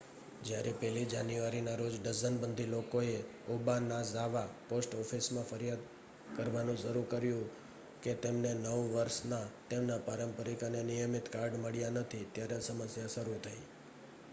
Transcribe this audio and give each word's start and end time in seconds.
જ્યારે 0.43 0.71
1 0.83 1.01
જાન્યુઆરીના 1.09 1.75
રોજ 1.75 1.97
ડઝનબંધી 1.97 2.65
લોકોએ 2.65 3.11
ઓબાનાઝાવા 3.49 4.47
પોસ્ટ 4.69 4.95
ઑફિસમાં 4.95 5.45
ફરિયાદ 5.45 5.85
કરવાનું 6.35 6.81
શરૂ 6.83 7.05
કર્યું 7.05 7.45
કે 8.03 8.17
તેમને 8.23 8.55
નવ 8.55 8.81
વર્ષના 8.95 9.45
તેમના 9.69 10.01
પારંપરિક 10.05 10.61
અને 10.63 10.81
નિયમિત 10.83 11.33
કાર્ડ 11.33 11.61
મળ્યાં 11.61 11.93
નથી 11.93 12.25
ત્યારે 12.33 12.61
સમસ્યા 12.61 13.07
શરૂ 13.07 13.39
થઈ 13.43 13.61